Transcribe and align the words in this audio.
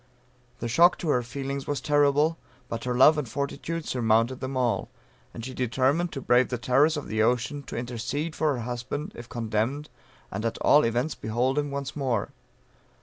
The 0.61 0.67
shock 0.67 0.97
to 0.97 1.09
her 1.09 1.21
feelings 1.21 1.67
was 1.67 1.79
terrible, 1.79 2.39
but 2.69 2.85
her 2.85 2.97
love 2.97 3.19
and 3.19 3.29
fortitude 3.29 3.85
surmounted 3.85 4.39
them 4.39 4.57
all; 4.57 4.89
and 5.31 5.45
she 5.45 5.53
determined 5.53 6.11
to 6.13 6.21
brave 6.21 6.49
the 6.49 6.57
terrors 6.57 6.97
of 6.97 7.07
the 7.07 7.21
ocean, 7.21 7.61
to 7.61 7.77
intercede 7.77 8.35
for 8.35 8.55
her 8.55 8.63
husband 8.63 9.11
if 9.13 9.29
condemned, 9.29 9.91
and 10.31 10.43
at 10.43 10.57
all 10.57 10.85
events 10.85 11.13
behold 11.13 11.59
him 11.59 11.69
once 11.69 11.95
more. 11.95 12.29